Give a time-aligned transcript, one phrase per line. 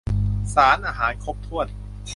[0.53, 1.67] สารอาหารครบถ้วน